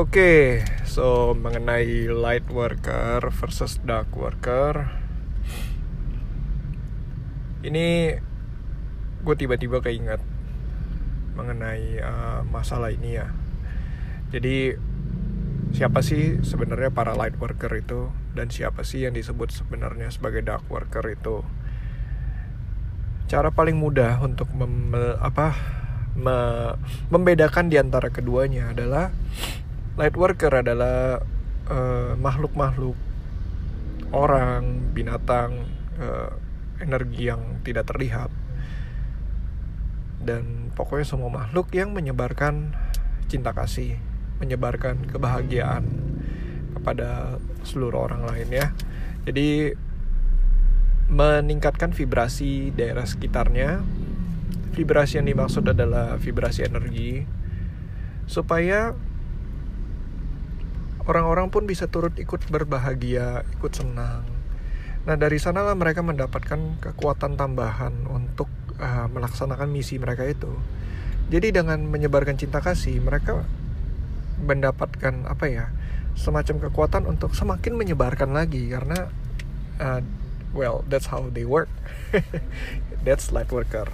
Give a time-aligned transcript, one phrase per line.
[0.00, 4.88] Oke, so mengenai light worker versus dark worker,
[7.60, 8.16] ini
[9.20, 10.24] gue tiba-tiba keinget
[11.36, 13.28] mengenai uh, masalah ini ya.
[14.32, 14.72] Jadi
[15.76, 20.64] siapa sih sebenarnya para light worker itu dan siapa sih yang disebut sebenarnya sebagai dark
[20.72, 21.44] worker itu?
[23.28, 25.52] Cara paling mudah untuk mem apa
[26.16, 26.72] me
[27.12, 29.12] membedakan di antara keduanya adalah
[29.98, 31.22] light worker adalah
[32.18, 32.98] makhluk makhluk-makhluk
[34.10, 36.34] orang, binatang, uh,
[36.82, 38.30] energi yang tidak terlihat.
[40.20, 42.74] Dan pokoknya semua makhluk yang menyebarkan
[43.30, 43.96] cinta kasih,
[44.42, 45.86] menyebarkan kebahagiaan
[46.76, 48.66] kepada seluruh orang lain ya.
[49.24, 49.72] Jadi
[51.10, 53.82] meningkatkan vibrasi daerah sekitarnya.
[54.70, 57.26] Vibrasi yang dimaksud adalah vibrasi energi
[58.30, 58.94] supaya
[61.08, 64.26] orang-orang pun bisa turut ikut berbahagia, ikut senang.
[65.08, 70.52] Nah dari sanalah mereka mendapatkan kekuatan tambahan untuk uh, melaksanakan misi mereka itu.
[71.30, 73.46] Jadi dengan menyebarkan cinta kasih, mereka
[74.40, 75.66] mendapatkan apa ya
[76.18, 79.08] semacam kekuatan untuk semakin menyebarkan lagi karena
[79.80, 80.02] uh,
[80.52, 81.70] well that's how they work.
[83.06, 83.88] that's light worker.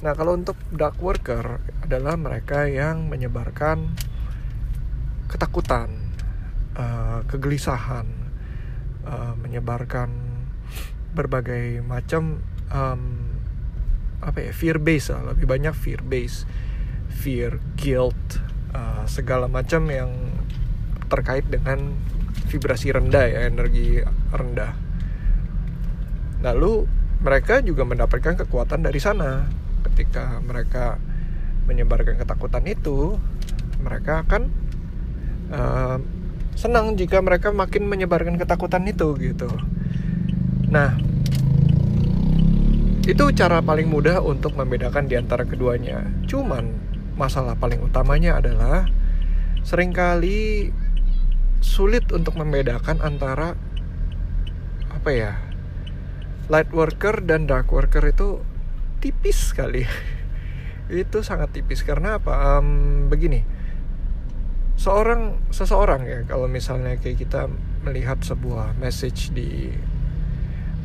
[0.00, 3.98] Nah kalau untuk dark worker adalah mereka yang menyebarkan
[5.28, 6.07] ketakutan,
[6.78, 8.06] uh, kegelisahan,
[9.04, 10.08] uh, menyebarkan
[11.12, 13.02] berbagai macam um,
[14.22, 16.46] apa ya fear base lah, lebih banyak fear base,
[17.10, 18.16] fear, guilt,
[18.72, 20.10] uh, segala macam yang
[21.10, 21.98] terkait dengan
[22.48, 24.00] vibrasi rendah ya energi
[24.32, 24.72] rendah.
[26.44, 26.86] Lalu
[27.18, 29.50] mereka juga mendapatkan kekuatan dari sana
[29.90, 31.02] ketika mereka
[31.66, 33.18] menyebarkan ketakutan itu
[33.82, 34.42] mereka akan
[35.52, 35.98] uh,
[36.58, 39.46] senang jika mereka makin menyebarkan ketakutan itu gitu.
[40.74, 40.98] Nah,
[43.06, 46.02] itu cara paling mudah untuk membedakan di antara keduanya.
[46.26, 46.74] Cuman
[47.14, 48.90] masalah paling utamanya adalah
[49.62, 50.74] sering kali
[51.62, 53.54] sulit untuk membedakan antara
[54.90, 55.32] apa ya?
[56.48, 58.42] light worker dan dark worker itu
[58.98, 59.86] tipis sekali.
[60.90, 62.58] itu sangat tipis karena apa?
[62.58, 63.57] Um, begini
[64.78, 67.50] seorang seseorang ya kalau misalnya kayak kita
[67.82, 69.74] melihat sebuah message di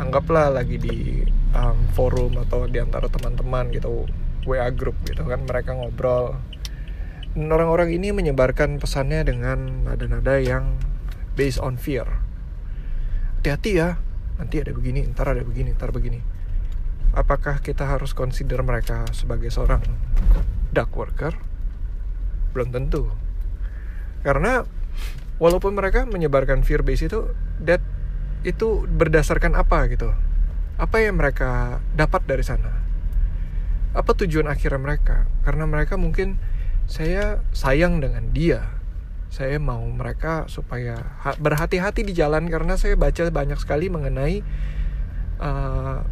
[0.00, 1.20] anggaplah lagi di
[1.52, 4.08] um, forum atau di antara teman-teman gitu
[4.48, 6.40] WA group gitu kan mereka ngobrol.
[7.36, 10.76] Orang-orang ini menyebarkan pesannya dengan nada-nada yang
[11.36, 12.08] based on fear.
[13.40, 14.00] Hati-hati ya
[14.40, 16.20] nanti ada begini ntar ada begini ntar begini.
[17.12, 19.84] Apakah kita harus consider mereka sebagai seorang
[20.72, 21.36] dark worker?
[22.56, 23.21] Belum tentu
[24.22, 24.66] karena
[25.42, 27.82] walaupun mereka menyebarkan fear base itu that
[28.42, 30.10] itu berdasarkan apa gitu?
[30.78, 32.82] Apa yang mereka dapat dari sana?
[33.92, 35.26] Apa tujuan akhirnya mereka?
[35.46, 36.38] Karena mereka mungkin
[36.90, 38.78] saya sayang dengan dia.
[39.32, 44.44] Saya mau mereka supaya berhati-hati di jalan karena saya baca banyak sekali mengenai
[45.40, 46.04] uh,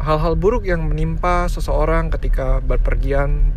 [0.00, 3.52] hal-hal buruk yang menimpa seseorang ketika berpergian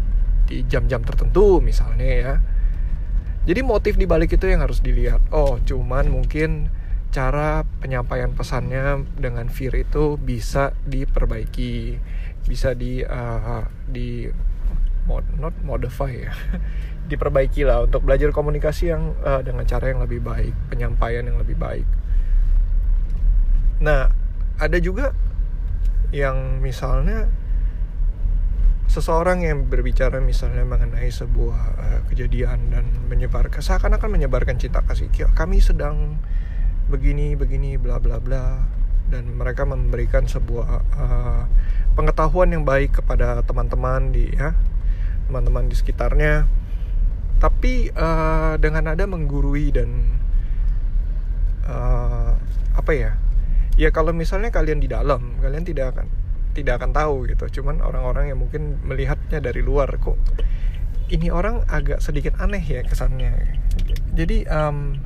[0.50, 2.34] di jam-jam tertentu misalnya ya
[3.44, 5.20] jadi motif di balik itu yang harus dilihat.
[5.36, 6.72] Oh, cuman mungkin
[7.12, 12.00] cara penyampaian pesannya dengan fear itu bisa diperbaiki,
[12.48, 14.32] bisa di uh, di
[15.04, 16.32] mod not modify ya.
[17.12, 21.60] diperbaiki lah untuk belajar komunikasi yang uh, dengan cara yang lebih baik, penyampaian yang lebih
[21.60, 21.88] baik.
[23.84, 24.08] Nah,
[24.56, 25.12] ada juga
[26.16, 27.28] yang misalnya
[28.94, 35.58] seseorang yang berbicara misalnya mengenai sebuah uh, kejadian dan menyebarkan seakan-akan menyebarkan cinta kasih kami
[35.66, 36.22] sedang
[36.94, 38.62] begini begini bla bla bla
[39.10, 41.44] dan mereka memberikan sebuah uh,
[41.98, 44.54] pengetahuan yang baik kepada teman-teman di ya
[45.26, 46.46] teman-teman di sekitarnya.
[47.42, 49.90] Tapi uh, dengan ada menggurui dan
[51.66, 52.38] uh,
[52.78, 53.12] apa ya
[53.74, 56.08] ya kalau misalnya kalian di dalam kalian tidak akan
[56.54, 57.62] tidak akan tahu gitu.
[57.62, 60.18] Cuman orang-orang yang mungkin melihatnya dari luar kok
[61.14, 63.60] ini orang agak sedikit aneh ya kesannya.
[64.18, 64.98] Jadi um,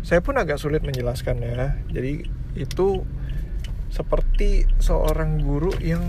[0.00, 2.24] saya pun agak sulit menjelaskan ya jadi
[2.56, 3.02] itu
[3.92, 6.04] seperti seorang guru yang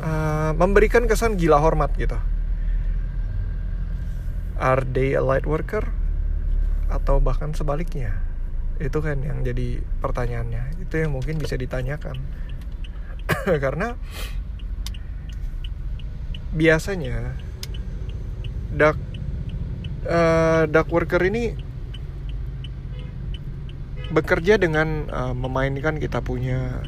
[0.00, 2.16] uh, memberikan kesan gila hormat gitu.
[4.56, 5.84] Are they a light worker?
[6.88, 8.24] Atau bahkan sebaliknya.
[8.80, 10.80] Itu kan yang jadi pertanyaannya.
[10.80, 12.16] Itu yang mungkin bisa ditanyakan
[13.64, 13.94] karena
[16.56, 17.36] biasanya
[18.72, 18.98] dark
[20.08, 21.54] uh, dark worker ini
[24.10, 26.80] bekerja dengan uh, memainkan kita punya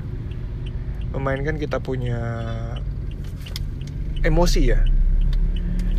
[1.13, 2.21] memainkan kita punya
[4.23, 4.81] emosi ya.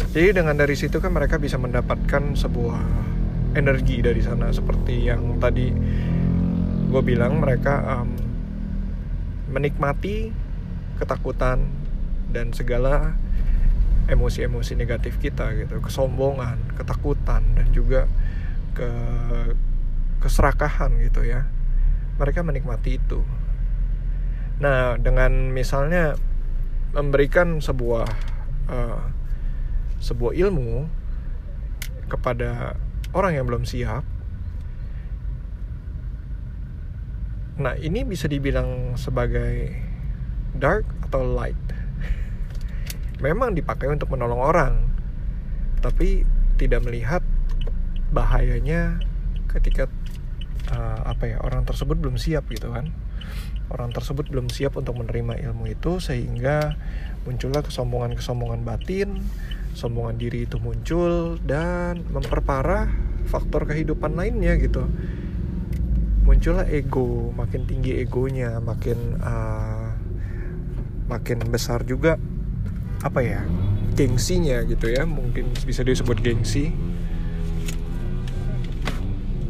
[0.10, 2.82] Jadi dengan dari situ kan mereka bisa mendapatkan sebuah
[3.54, 4.50] energi dari sana.
[4.50, 5.70] Seperti yang tadi
[6.90, 8.10] gue bilang mereka um,
[9.54, 10.49] menikmati
[11.00, 11.66] ketakutan
[12.30, 13.16] dan segala
[14.12, 15.80] emosi-emosi negatif kita gitu.
[15.80, 18.06] Kesombongan ketakutan dan juga
[18.76, 18.90] ke
[20.20, 21.48] keserakahan gitu ya.
[22.20, 23.24] Mereka menikmati itu.
[24.60, 26.20] Nah dengan misalnya
[26.92, 28.06] memberikan sebuah
[28.68, 29.02] uh,
[30.00, 30.90] sebuah ilmu
[32.10, 32.74] kepada
[33.14, 34.02] orang yang belum siap
[37.60, 39.76] nah ini bisa dibilang sebagai
[40.60, 41.58] dark atau light.
[43.24, 44.74] Memang dipakai untuk menolong orang
[45.80, 46.28] tapi
[46.60, 47.24] tidak melihat
[48.12, 49.00] bahayanya
[49.48, 49.88] ketika
[50.72, 52.92] uh, apa ya orang tersebut belum siap gitu kan.
[53.70, 56.74] Orang tersebut belum siap untuk menerima ilmu itu sehingga
[57.24, 59.22] muncullah kesombongan-kesombongan batin
[59.78, 62.90] sombongan diri itu muncul dan memperparah
[63.30, 64.84] faktor kehidupan lainnya gitu.
[66.26, 69.79] Muncullah ego makin tinggi egonya makin uh,
[71.10, 72.22] makin besar juga
[73.02, 73.42] apa ya
[73.98, 76.72] gengsinya gitu ya mungkin bisa disebut gengsi.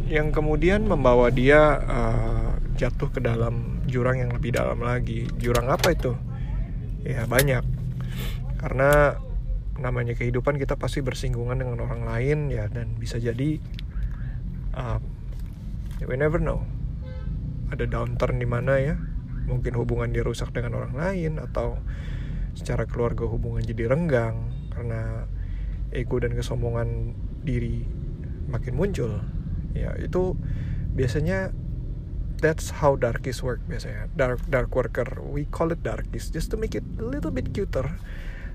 [0.10, 5.30] Yang kemudian membawa dia uh, jatuh ke dalam jurang yang lebih dalam lagi.
[5.38, 6.18] Jurang apa itu?
[7.06, 7.62] Ya banyak.
[8.58, 9.22] Karena
[9.78, 13.62] namanya kehidupan kita pasti bersinggungan dengan orang lain ya dan bisa jadi
[14.74, 14.98] uh,
[16.10, 16.66] we never know.
[17.70, 18.98] Ada downturn di mana ya
[19.50, 21.82] mungkin hubungan dia rusak dengan orang lain atau
[22.54, 25.26] secara keluarga hubungan jadi renggang karena
[25.90, 27.84] ego dan kesombongan diri
[28.50, 29.26] makin muncul.
[29.74, 30.38] Ya itu
[30.94, 31.50] biasanya
[32.40, 34.10] that's how darkies work biasanya.
[34.14, 37.90] Dark dark worker we call it darkies just to make it a little bit cuter.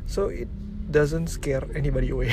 [0.04, 0.50] So it
[0.88, 2.32] doesn't scare anybody away.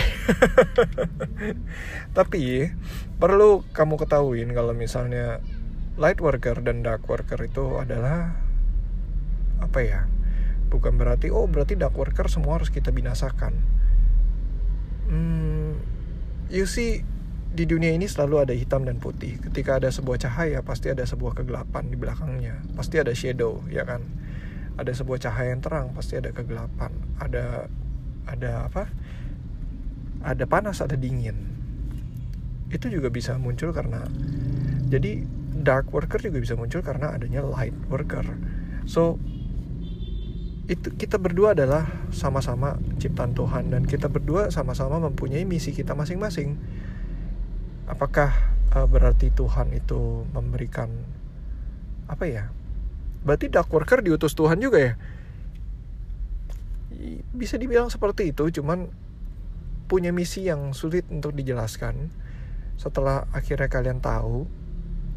[2.18, 2.68] Tapi
[3.16, 5.40] perlu kamu ketahuin kalau misalnya
[5.96, 8.36] light worker dan dark worker itu adalah
[9.62, 10.02] apa ya
[10.72, 13.52] bukan berarti oh berarti dark worker semua harus kita binasakan.
[15.12, 15.76] Hmm,
[16.48, 17.04] you see
[17.52, 19.36] di dunia ini selalu ada hitam dan putih.
[19.44, 22.64] Ketika ada sebuah cahaya pasti ada sebuah kegelapan di belakangnya.
[22.80, 24.00] Pasti ada shadow ya kan?
[24.80, 26.96] Ada sebuah cahaya yang terang pasti ada kegelapan.
[27.20, 27.68] Ada
[28.32, 28.88] ada apa?
[30.24, 31.36] Ada panas ada dingin.
[32.72, 34.08] Itu juga bisa muncul karena
[34.88, 38.24] jadi dark worker juga bisa muncul karena adanya light worker.
[38.88, 39.20] So
[40.70, 46.60] itu kita berdua adalah sama-sama ciptaan Tuhan dan kita berdua sama-sama mempunyai misi kita masing-masing.
[47.90, 48.32] Apakah
[48.78, 50.90] uh, berarti Tuhan itu memberikan
[52.06, 52.44] apa ya?
[53.26, 54.94] Berarti dark worker diutus Tuhan juga ya?
[57.34, 58.90] Bisa dibilang seperti itu, cuman
[59.90, 62.14] punya misi yang sulit untuk dijelaskan.
[62.78, 64.46] Setelah akhirnya kalian tahu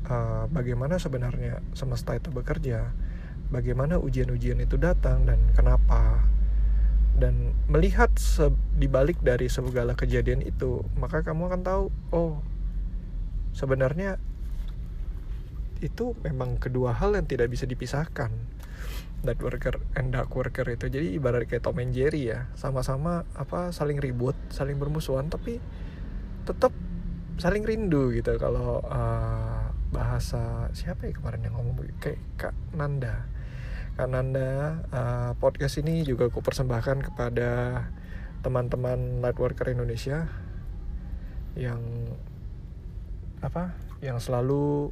[0.08, 2.90] uh, bagaimana sebenarnya semesta itu bekerja,
[3.52, 6.24] bagaimana ujian-ujian itu datang dan kenapa.
[7.14, 8.10] Dan melihat
[8.74, 12.42] di balik dari segala kejadian itu maka kamu akan tahu oh
[13.54, 14.18] sebenarnya
[15.78, 18.34] itu memang kedua hal yang tidak bisa dipisahkan.
[19.24, 20.90] Dark worker and dark worker itu.
[20.90, 25.62] Jadi ibarat kayak Tom and Jerry ya sama-sama apa saling ribut saling bermusuhan tapi
[26.44, 26.74] tetap
[27.38, 29.53] saling rindu gitu kalau uh,
[29.94, 33.30] bahasa siapa ya kemarin yang ngomong kayak Kak Nanda.
[33.94, 37.50] Kananda uh, podcast ini juga aku persembahkan kepada
[38.42, 40.26] teman-teman Lightworker Indonesia
[41.54, 41.78] yang
[43.38, 43.70] apa
[44.02, 44.90] yang selalu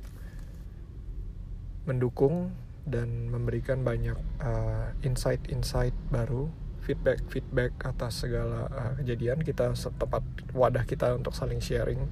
[1.82, 2.54] mendukung
[2.86, 6.46] dan memberikan banyak uh, insight-insight baru
[6.86, 10.22] feedback-feedback atas segala uh, kejadian kita setepat
[10.54, 12.06] wadah kita untuk saling sharing.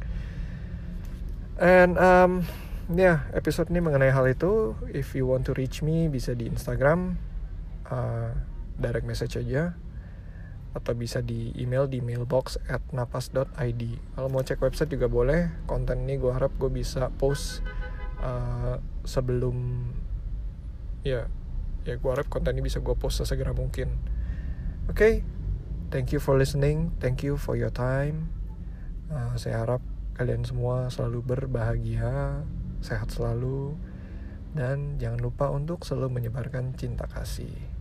[1.58, 2.46] And um,
[2.90, 4.74] ya episode ini mengenai hal itu.
[4.90, 7.18] If you want to reach me bisa di Instagram
[7.86, 8.34] uh,
[8.78, 9.78] direct message aja.
[10.70, 13.82] Atau bisa di email di mailbox at napas.id
[14.14, 15.50] kalau mau cek website juga boleh.
[15.66, 17.62] Konten ini gue harap gue bisa post
[18.22, 19.90] uh, sebelum
[21.02, 21.26] ya
[21.82, 23.90] ya gue harap konten ini bisa gue post sesegera mungkin.
[24.86, 25.14] Oke okay?
[25.90, 26.94] thank you for listening.
[27.02, 28.30] Thank you for your time.
[29.10, 29.82] Uh, saya harap
[30.14, 32.46] kalian semua selalu berbahagia
[32.80, 33.76] sehat selalu,
[34.56, 37.79] dan jangan lupa untuk selalu menyebarkan cinta kasih.